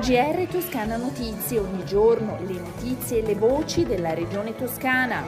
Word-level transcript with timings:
GR 0.00 0.46
Toscana 0.50 0.96
Notizie, 0.96 1.58
ogni 1.58 1.84
giorno 1.84 2.38
le 2.46 2.58
notizie 2.58 3.18
e 3.18 3.26
le 3.26 3.34
voci 3.34 3.84
della 3.84 4.14
regione 4.14 4.54
toscana. 4.54 5.22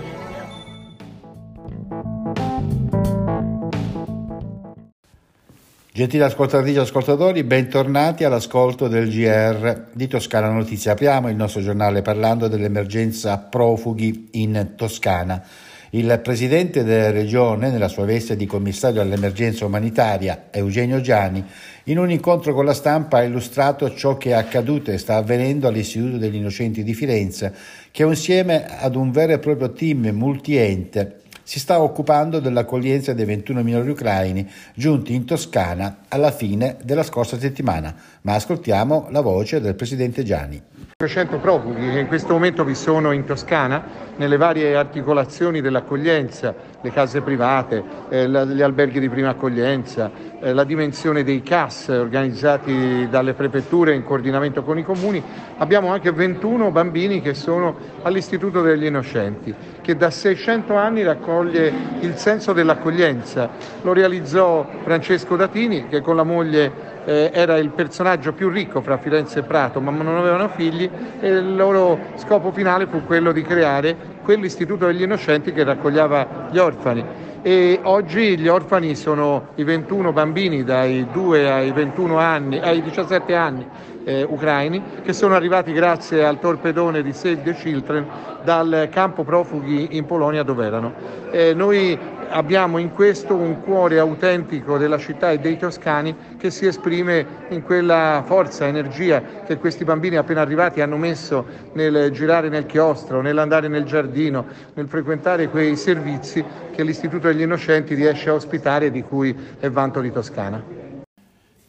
Gentili 5.93 6.23
ascoltatrici 6.23 6.77
e 6.77 6.81
ascoltatori, 6.81 7.43
bentornati 7.43 8.23
all'ascolto 8.23 8.87
del 8.87 9.09
GR 9.11 9.89
di 9.93 10.07
Toscana 10.07 10.49
Notizie. 10.49 10.93
Apriamo 10.93 11.29
il 11.29 11.35
nostro 11.35 11.61
giornale 11.61 12.03
parlando 12.03 12.47
dell'emergenza 12.47 13.37
profughi 13.39 14.29
in 14.33 14.75
Toscana. 14.77 15.43
Il 15.91 16.21
presidente 16.23 16.85
della 16.85 17.11
regione, 17.11 17.71
nella 17.71 17.89
sua 17.89 18.05
veste 18.05 18.37
di 18.37 18.45
commissario 18.45 19.01
all'emergenza 19.01 19.65
umanitaria, 19.65 20.49
Eugenio 20.51 21.01
Giani, 21.01 21.43
in 21.85 21.99
un 21.99 22.11
incontro 22.11 22.53
con 22.53 22.67
la 22.67 22.75
stampa 22.75 23.19
ha 23.19 23.23
illustrato 23.23 23.95
ciò 23.95 24.19
che 24.19 24.31
è 24.31 24.33
accaduto 24.35 24.91
e 24.91 24.99
sta 24.99 25.17
avvenendo 25.17 25.67
all'Istituto 25.67 26.19
degli 26.19 26.35
Innocenti 26.35 26.83
di 26.83 26.93
Firenze, 26.93 27.55
che 27.91 28.03
insieme 28.03 28.67
ad 28.67 28.97
un 28.97 29.11
vero 29.11 29.33
e 29.33 29.39
proprio 29.39 29.73
team 29.73 30.09
multiente 30.09 31.21
si 31.49 31.61
sta 31.61 31.81
occupando 31.81 32.41
dell'accoglienza 32.41 33.15
dei 33.15 33.25
21 33.25 33.63
minori 33.63 33.89
ucraini 33.89 34.47
giunti 34.75 35.15
in 35.15 35.25
Toscana 35.25 36.01
alla 36.09 36.31
fine 36.31 36.77
della 36.83 37.03
scorsa 37.03 37.39
settimana. 37.39 37.95
Ma 38.21 38.35
ascoltiamo 38.35 39.09
la 39.09 39.23
voce 39.23 39.59
del 39.59 39.75
presidente 39.75 40.25
Gianni. 40.25 40.63
500 41.01 41.39
profughi 41.39 41.93
che 41.93 42.01
in 42.01 42.07
questo 42.09 42.33
momento 42.33 42.65
vi 42.65 42.75
sono 42.75 43.13
in 43.13 43.25
Toscana 43.25 43.83
nelle 44.17 44.37
varie 44.37 44.75
articolazioni 44.75 45.61
dell'accoglienza, 45.61 46.53
le 46.83 46.91
case 46.91 47.21
private, 47.21 47.83
eh, 48.09 48.29
gli 48.29 48.61
alberghi 48.61 48.99
di 48.99 49.09
prima 49.09 49.29
accoglienza, 49.31 50.11
eh, 50.41 50.53
la 50.53 50.65
dimensione 50.65 51.23
dei 51.23 51.43
CAS 51.43 51.87
organizzati 51.89 53.09
dalle 53.09 53.35
prefetture 53.35 53.95
in 53.95 54.03
coordinamento 54.03 54.65
con 54.65 54.77
i 54.77 54.83
comuni. 54.83 55.23
Abbiamo 55.59 55.93
anche 55.93 56.11
21 56.11 56.73
bambini 56.73 57.23
che 57.23 57.35
sono 57.35 57.77
all'Istituto 58.03 58.61
degli 58.61 58.85
Innocenti, 58.85 59.55
che 59.81 59.97
da 59.97 60.11
600 60.11 60.75
anni 60.75 61.05
raccoglie 61.39 61.73
il 62.01 62.17
senso 62.17 62.53
dell'accoglienza. 62.53 63.49
Lo 63.83 63.93
realizzò 63.93 64.67
Francesco 64.83 65.37
Datini 65.37 65.89
che 65.89 66.01
con 66.01 66.17
la 66.17 66.25
moglie 66.25 66.97
eh, 67.09 67.31
era 67.33 67.57
il 67.57 67.71
personaggio 67.71 68.35
più 68.35 68.51
ricco 68.51 68.83
fra 68.83 68.99
Firenze 68.99 69.39
e 69.39 69.43
Prato, 69.43 69.81
ma 69.81 69.91
non 69.91 70.19
avevano 70.19 70.49
figli 70.49 70.89
e 71.21 71.29
il 71.29 71.57
loro 71.57 71.99
scopo 72.17 72.53
finale 72.53 72.87
fu 72.87 73.03
quello 73.05 73.33
di 73.33 73.41
creare 73.41 73.97
quell'istituto 74.23 74.85
degli 74.85 75.01
innocenti 75.01 75.55
che 75.55 75.65
raccoglieva 75.65 76.49
gli 76.51 76.59
orfani. 76.59 77.03
E 77.41 77.81
oggi 77.83 78.37
gli 78.37 78.49
orfani 78.49 78.95
sono 78.95 79.49
i 79.55 79.65
21 79.65 80.13
bambini 80.13 80.65
dai 80.65 81.07
2 81.11 81.51
ai 81.51 81.73
21 81.73 82.19
anni, 82.19 82.59
ai 82.59 82.83
17 82.83 83.35
anni 83.35 83.67
eh, 84.05 84.23
ucraini 84.29 84.83
che 85.03 85.15
sono 85.15 85.35
arrivati 85.35 85.73
grazie 85.73 86.27
al 86.27 86.39
torpedone 86.39 87.03
di 87.03 87.15
Save 87.15 87.43
the 87.43 87.55
Children 87.55 88.07
dal 88.43 88.89
campo 88.91 89.23
profughi 89.25 89.97
in 89.97 90.05
Polonia 90.05 90.43
dove 90.43 90.67
erano. 90.67 90.93
Eh, 91.31 91.55
noi 91.55 91.99
abbiamo 92.29 92.79
in 92.79 92.93
questo 92.93 93.35
un 93.35 93.61
cuore 93.63 93.99
autentico 93.99 94.79
della 94.79 94.99
città 94.99 95.31
e 95.31 95.39
dei 95.39 95.57
toscani 95.57 96.15
che 96.37 96.51
si 96.51 96.67
esprime 96.67 97.27
in 97.51 97.63
quella 97.63 98.23
forza, 98.27 98.67
energia 98.67 99.23
che 99.47 99.59
questi 99.59 99.85
bambini 99.85 100.17
appena 100.17 100.41
arrivati 100.41 100.81
hanno 100.81 100.97
messo 100.97 101.45
nel 101.73 102.11
girare 102.13 102.49
nel 102.49 102.67
chiostro, 102.67 103.21
nell'andare 103.21 103.69
nel 103.69 103.85
giardino, 103.85 104.47
nel 104.75 104.89
frequentare 104.89 105.49
quei 105.49 105.77
servizi 105.77 106.45
che 106.75 106.83
l'Istituto 106.83 107.29
degli 107.29 107.43
Innocenti 107.43 107.95
riesce 107.95 108.31
a 108.31 108.35
ospitare 108.35 108.87
e 108.87 108.91
di 108.91 109.03
cui 109.03 109.35
è 109.59 109.71
vanto 109.71 110.01
di 110.01 110.13
Toscana. 110.13 110.63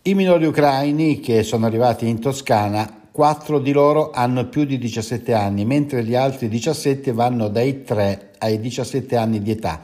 I 0.01 0.13
minori 0.13 0.45
ucraini 0.45 1.19
che 1.19 1.43
sono 1.43 1.65
arrivati 1.65 2.07
in 2.07 2.19
Toscana 2.19 2.99
Quattro 3.19 3.59
di 3.59 3.73
loro 3.73 4.11
hanno 4.11 4.47
più 4.47 4.63
di 4.63 4.77
17 4.77 5.33
anni, 5.33 5.65
mentre 5.65 6.05
gli 6.05 6.15
altri 6.15 6.47
17 6.47 7.11
vanno 7.11 7.49
dai 7.49 7.83
3 7.83 8.29
ai 8.37 8.61
17 8.61 9.17
anni 9.17 9.41
di 9.41 9.51
età. 9.51 9.81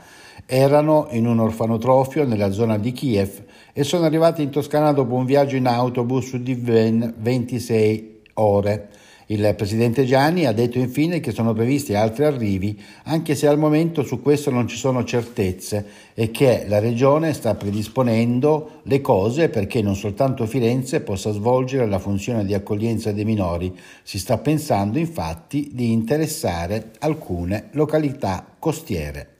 Erano 0.47 1.07
in 1.09 1.25
un 1.25 1.39
orfanotrofio 1.39 2.23
nella 2.23 2.51
zona 2.51 2.77
di 2.77 2.91
Kiev 2.91 3.43
e 3.73 3.83
sono 3.83 4.05
arrivati 4.05 4.43
in 4.43 4.51
Toscana 4.51 4.91
dopo 4.91 5.15
un 5.15 5.25
viaggio 5.25 5.55
in 5.55 5.65
autobus 5.65 6.35
di 6.35 6.53
ben 6.53 7.15
26 7.17 8.21
ore. 8.35 8.89
Il 9.27 9.55
presidente 9.57 10.05
Gianni 10.05 10.45
ha 10.45 10.51
detto 10.51 10.77
infine 10.77 11.19
che 11.19 11.31
sono 11.31 11.53
previsti 11.53 11.95
altri 11.95 12.25
arrivi, 12.25 12.79
anche 13.05 13.33
se 13.33 13.47
al 13.47 13.57
momento 13.57 14.03
su 14.03 14.21
questo 14.21 14.51
non 14.51 14.67
ci 14.67 14.77
sono 14.77 15.03
certezze 15.03 15.83
e 16.13 16.29
che 16.29 16.65
la 16.67 16.77
Regione 16.77 17.33
sta 17.33 17.55
predisponendo 17.55 18.81
le 18.83 19.01
cose 19.01 19.49
perché 19.49 19.81
non 19.81 19.95
soltanto 19.95 20.45
Firenze 20.45 21.01
possa 21.01 21.31
svolgere 21.31 21.87
la 21.87 21.97
funzione 21.97 22.45
di 22.45 22.53
accoglienza 22.53 23.11
dei 23.11 23.25
minori. 23.25 23.75
Si 24.03 24.19
sta 24.19 24.37
pensando 24.37 24.99
infatti 24.99 25.71
di 25.73 25.91
interessare 25.91 26.91
alcune 26.99 27.69
località 27.71 28.45
costiere. 28.59 29.34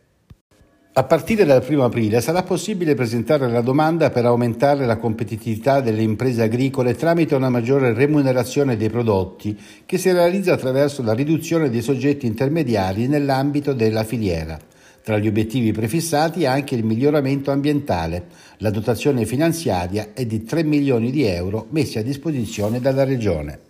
A 0.97 1.03
partire 1.03 1.43
dal 1.43 1.61
1 1.67 1.83
aprile 1.83 2.21
sarà 2.21 2.43
possibile 2.43 2.95
presentare 2.95 3.49
la 3.49 3.59
domanda 3.59 4.11
per 4.11 4.23
aumentare 4.23 4.85
la 4.85 4.95
competitività 4.95 5.81
delle 5.81 6.01
imprese 6.01 6.43
agricole 6.43 6.95
tramite 6.95 7.35
una 7.35 7.49
maggiore 7.49 7.91
remunerazione 7.91 8.77
dei 8.77 8.89
prodotti 8.89 9.59
che 9.85 9.97
si 9.97 10.09
realizza 10.13 10.53
attraverso 10.53 11.03
la 11.03 11.11
riduzione 11.11 11.69
dei 11.69 11.81
soggetti 11.81 12.27
intermediari 12.27 13.07
nell'ambito 13.07 13.73
della 13.73 14.05
filiera. 14.05 14.57
Tra 15.03 15.17
gli 15.17 15.27
obiettivi 15.27 15.73
prefissati 15.73 16.45
anche 16.45 16.75
il 16.75 16.85
miglioramento 16.85 17.51
ambientale. 17.51 18.27
La 18.59 18.69
dotazione 18.69 19.25
finanziaria 19.25 20.13
è 20.13 20.25
di 20.25 20.45
3 20.45 20.63
milioni 20.63 21.11
di 21.11 21.25
euro 21.25 21.65
messi 21.71 21.97
a 21.97 22.03
disposizione 22.03 22.79
dalla 22.79 23.03
Regione. 23.03 23.64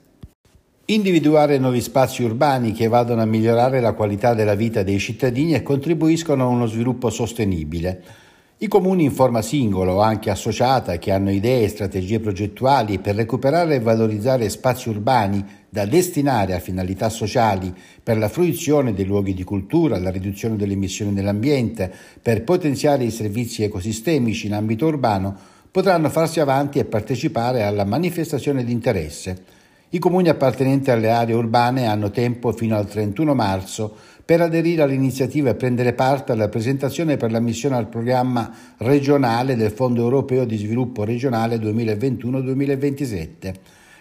Individuare 0.87 1.57
nuovi 1.57 1.81
spazi 1.81 2.21
urbani 2.21 2.71
che 2.71 2.87
vadano 2.87 3.23
a 3.23 3.25
migliorare 3.25 3.79
la 3.79 3.93
qualità 3.93 4.35
della 4.35 4.53
vita 4.53 4.83
dei 4.83 4.99
cittadini 4.99 5.55
e 5.55 5.63
contribuiscono 5.63 6.43
a 6.43 6.47
uno 6.47 6.67
sviluppo 6.67 7.09
sostenibile. 7.09 8.03
I 8.59 8.67
comuni 8.67 9.05
in 9.05 9.11
forma 9.11 9.41
singola 9.41 9.93
o 9.93 10.01
anche 10.01 10.29
associata 10.29 10.99
che 10.99 11.11
hanno 11.11 11.31
idee 11.31 11.63
e 11.63 11.69
strategie 11.69 12.19
progettuali 12.19 12.99
per 12.99 13.15
recuperare 13.15 13.73
e 13.73 13.79
valorizzare 13.79 14.47
spazi 14.47 14.89
urbani 14.89 15.43
da 15.67 15.87
destinare 15.87 16.53
a 16.53 16.59
finalità 16.59 17.09
sociali 17.09 17.73
per 18.03 18.19
la 18.19 18.29
fruizione 18.29 18.93
dei 18.93 19.05
luoghi 19.05 19.33
di 19.33 19.43
cultura, 19.43 19.97
la 19.97 20.11
riduzione 20.11 20.55
delle 20.55 20.73
emissioni 20.73 21.15
dell'ambiente, 21.15 21.91
per 22.21 22.43
potenziare 22.43 23.05
i 23.05 23.11
servizi 23.11 23.63
ecosistemici 23.63 24.45
in 24.45 24.53
ambito 24.53 24.85
urbano, 24.85 25.35
potranno 25.71 26.11
farsi 26.11 26.39
avanti 26.39 26.77
e 26.77 26.85
partecipare 26.85 27.63
alla 27.63 27.85
manifestazione 27.85 28.63
di 28.63 28.71
interesse. 28.71 29.54
I 29.95 29.99
comuni 29.99 30.27
appartenenti 30.27 30.91
alle 30.91 31.09
aree 31.09 31.35
urbane 31.35 31.85
hanno 31.85 32.11
tempo 32.11 32.51
fino 32.51 32.75
al 32.75 32.85
31 32.85 33.33
marzo 33.33 33.95
per 34.25 34.41
aderire 34.41 34.81
all'iniziativa 34.81 35.51
e 35.51 35.55
prendere 35.55 35.93
parte 35.93 36.33
alla 36.33 36.49
presentazione 36.49 37.15
per 37.15 37.31
l'ammissione 37.31 37.77
al 37.77 37.87
programma 37.87 38.51
regionale 38.79 39.55
del 39.55 39.71
Fondo 39.71 40.01
europeo 40.01 40.43
di 40.43 40.57
sviluppo 40.57 41.05
regionale 41.05 41.55
2021-2027. 41.59 43.53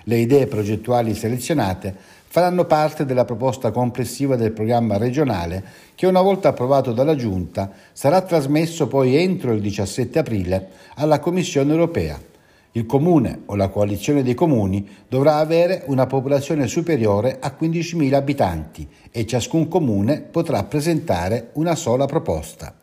Le 0.03 0.17
idee 0.17 0.49
progettuali 0.49 1.15
selezionate 1.15 1.95
faranno 2.27 2.65
parte 2.65 3.05
della 3.05 3.25
proposta 3.25 3.71
complessiva 3.71 4.35
del 4.35 4.51
programma 4.51 4.97
regionale 4.97 5.63
che 5.95 6.09
una 6.09 6.23
volta 6.23 6.49
approvato 6.49 6.93
dalla 6.93 7.15
Giunta 7.15 7.71
sarà 7.93 8.21
trasmesso 8.23 8.89
poi 8.89 9.15
entro 9.15 9.53
il 9.53 9.61
17 9.61 10.19
aprile 10.19 10.71
alla 10.97 11.21
Commissione 11.21 11.71
europea. 11.71 12.33
Il 12.77 12.87
comune 12.87 13.43
o 13.47 13.55
la 13.55 13.69
coalizione 13.69 14.25
dei 14.25 14.35
comuni 14.35 14.85
dovrà 15.09 15.37
avere 15.37 15.85
una 15.87 16.07
popolazione 16.07 16.67
superiore 16.67 17.39
a 17.41 17.55
15.000 17.57 18.15
abitanti 18.15 18.89
e 19.13 19.25
ciascun 19.27 19.69
comune 19.69 20.23
potrà 20.23 20.65
presentare 20.65 21.51
una 21.53 21.77
sola 21.77 22.07
proposta. 22.07 22.75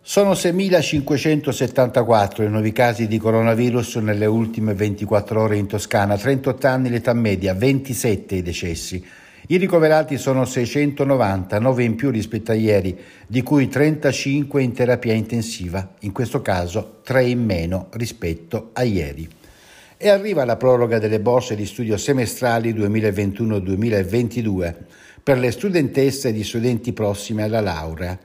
Sono 0.00 0.34
6.574 0.34 2.44
i 2.44 2.48
nuovi 2.48 2.70
casi 2.70 3.08
di 3.08 3.18
coronavirus 3.18 3.96
nelle 3.96 4.26
ultime 4.26 4.72
24 4.72 5.40
ore 5.40 5.56
in 5.56 5.66
Toscana, 5.66 6.16
38 6.16 6.66
anni 6.68 6.88
l'età 6.88 7.12
media, 7.12 7.54
27 7.54 8.36
i 8.36 8.42
decessi. 8.42 9.04
I 9.46 9.58
ricoverati 9.58 10.16
sono 10.16 10.46
690, 10.46 11.58
9 11.58 11.84
in 11.84 11.96
più 11.96 12.10
rispetto 12.10 12.50
a 12.50 12.54
ieri, 12.54 12.98
di 13.26 13.42
cui 13.42 13.68
35 13.68 14.62
in 14.62 14.72
terapia 14.72 15.12
intensiva, 15.12 15.96
in 16.00 16.12
questo 16.12 16.40
caso 16.40 17.00
3 17.02 17.24
in 17.24 17.44
meno 17.44 17.88
rispetto 17.90 18.70
a 18.72 18.84
ieri. 18.84 19.28
E 19.98 20.08
arriva 20.08 20.46
la 20.46 20.56
proroga 20.56 20.98
delle 20.98 21.20
borse 21.20 21.56
di 21.56 21.66
studio 21.66 21.98
semestrali 21.98 22.72
2021-2022 22.72 24.74
per 25.22 25.36
le 25.36 25.50
studentesse 25.50 26.28
e 26.28 26.32
gli 26.32 26.42
studenti 26.42 26.94
prossimi 26.94 27.42
alla 27.42 27.60
laurea. 27.60 28.18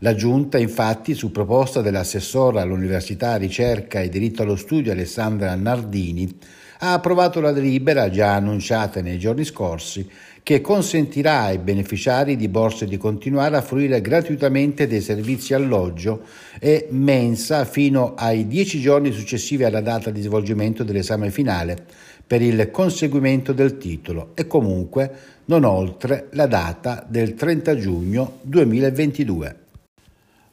La 0.00 0.14
Giunta, 0.14 0.58
infatti, 0.58 1.14
su 1.14 1.30
proposta 1.30 1.80
dell'assessora 1.80 2.60
all'Università, 2.60 3.36
Ricerca 3.36 4.00
e 4.00 4.10
Diritto 4.10 4.42
allo 4.42 4.56
Studio 4.56 4.92
Alessandra 4.92 5.54
Nardini, 5.54 6.38
ha 6.78 6.92
approvato 6.92 7.40
la 7.40 7.52
delibera 7.52 8.10
già 8.10 8.34
annunciata 8.34 9.00
nei 9.00 9.18
giorni 9.18 9.44
scorsi 9.44 10.08
che 10.46 10.60
consentirà 10.60 11.40
ai 11.40 11.58
beneficiari 11.58 12.36
di 12.36 12.46
borse 12.46 12.86
di 12.86 12.96
continuare 12.96 13.56
a 13.56 13.62
fruire 13.62 14.00
gratuitamente 14.00 14.86
dei 14.86 15.00
servizi 15.00 15.54
alloggio 15.54 16.22
e 16.60 16.86
mensa 16.90 17.64
fino 17.64 18.14
ai 18.14 18.46
dieci 18.46 18.80
giorni 18.80 19.10
successivi 19.10 19.64
alla 19.64 19.80
data 19.80 20.10
di 20.10 20.20
svolgimento 20.20 20.84
dell'esame 20.84 21.32
finale 21.32 21.84
per 22.24 22.42
il 22.42 22.70
conseguimento 22.70 23.52
del 23.52 23.76
titolo 23.76 24.30
e 24.34 24.46
comunque 24.46 25.10
non 25.46 25.64
oltre 25.64 26.28
la 26.30 26.46
data 26.46 27.04
del 27.08 27.34
30 27.34 27.76
giugno 27.76 28.38
2022. 28.42 29.65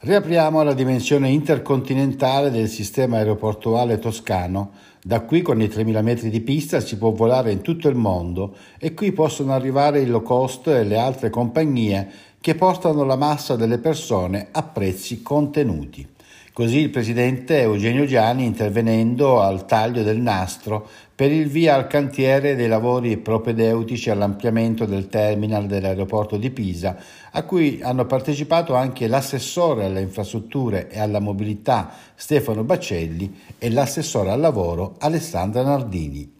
Riapriamo 0.04 0.62
la 0.62 0.74
dimensione 0.74 1.30
intercontinentale 1.30 2.50
del 2.50 2.68
sistema 2.68 3.16
aeroportuale 3.16 3.98
toscano. 3.98 4.72
Da 5.02 5.22
qui 5.22 5.40
con 5.40 5.62
i 5.62 5.64
3.000 5.64 6.02
metri 6.02 6.28
di 6.28 6.42
pista 6.42 6.80
si 6.80 6.98
può 6.98 7.12
volare 7.12 7.52
in 7.52 7.62
tutto 7.62 7.88
il 7.88 7.94
mondo 7.94 8.54
e 8.78 8.92
qui 8.92 9.12
possono 9.12 9.54
arrivare 9.54 10.02
i 10.02 10.06
low 10.06 10.20
cost 10.20 10.66
e 10.66 10.84
le 10.84 10.98
altre 10.98 11.30
compagnie 11.30 12.06
che 12.38 12.54
portano 12.54 13.04
la 13.04 13.16
massa 13.16 13.56
delle 13.56 13.78
persone 13.78 14.48
a 14.50 14.62
prezzi 14.62 15.22
contenuti. 15.22 16.13
Così 16.54 16.78
il 16.78 16.90
presidente 16.90 17.62
Eugenio 17.62 18.04
Gianni 18.04 18.44
intervenendo 18.44 19.40
al 19.40 19.66
taglio 19.66 20.04
del 20.04 20.20
nastro 20.20 20.88
per 21.12 21.32
il 21.32 21.48
via 21.48 21.74
al 21.74 21.88
cantiere 21.88 22.54
dei 22.54 22.68
lavori 22.68 23.16
propedeutici 23.16 24.08
all'ampliamento 24.08 24.84
del 24.84 25.08
terminal 25.08 25.66
dell'aeroporto 25.66 26.36
di 26.36 26.50
Pisa, 26.50 26.96
a 27.32 27.42
cui 27.42 27.80
hanno 27.82 28.06
partecipato 28.06 28.76
anche 28.76 29.08
l'assessore 29.08 29.86
alle 29.86 30.02
infrastrutture 30.02 30.88
e 30.90 31.00
alla 31.00 31.18
mobilità 31.18 31.90
Stefano 32.14 32.62
Bacelli 32.62 33.36
e 33.58 33.68
l'assessore 33.72 34.30
al 34.30 34.38
lavoro 34.38 34.94
Alessandra 35.00 35.64
Nardini. 35.64 36.32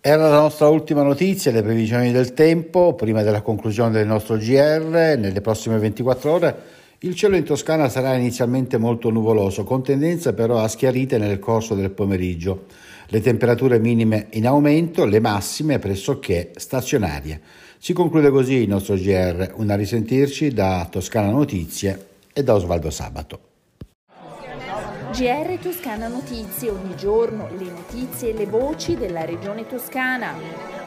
Era 0.00 0.28
la 0.28 0.40
nostra 0.40 0.66
ultima 0.66 1.04
notizia, 1.04 1.52
le 1.52 1.62
previsioni 1.62 2.10
del 2.10 2.34
tempo, 2.34 2.94
prima 2.94 3.22
della 3.22 3.42
conclusione 3.42 3.92
del 3.92 4.08
nostro 4.08 4.36
GR, 4.36 5.14
nelle 5.16 5.40
prossime 5.40 5.78
24 5.78 6.32
ore 6.32 6.78
il 7.02 7.14
cielo 7.14 7.36
in 7.36 7.44
Toscana 7.44 7.88
sarà 7.88 8.14
inizialmente 8.14 8.76
molto 8.76 9.08
nuvoloso, 9.08 9.64
con 9.64 9.82
tendenza 9.82 10.34
però 10.34 10.58
a 10.58 10.68
schiarite 10.68 11.16
nel 11.16 11.38
corso 11.38 11.74
del 11.74 11.90
pomeriggio. 11.90 12.66
Le 13.06 13.20
temperature 13.22 13.78
minime 13.78 14.26
in 14.32 14.46
aumento, 14.46 15.06
le 15.06 15.18
massime 15.18 15.78
pressoché 15.78 16.50
stazionarie. 16.56 17.40
Si 17.78 17.94
conclude 17.94 18.28
così 18.28 18.54
il 18.56 18.68
nostro 18.68 18.96
GR. 18.96 19.54
Una 19.56 19.76
risentirci 19.76 20.52
da 20.52 20.86
Toscana 20.90 21.30
Notizie 21.30 22.08
e 22.34 22.42
da 22.42 22.54
Osvaldo 22.54 22.90
Sabato. 22.90 23.40
GR 25.12 25.58
Toscana 25.60 26.06
Notizie, 26.06 26.68
ogni 26.68 26.94
giorno 26.96 27.48
le 27.56 27.64
notizie 27.64 28.30
e 28.30 28.34
le 28.34 28.46
voci 28.46 28.96
della 28.96 29.24
regione 29.24 29.66
toscana. 29.66 30.79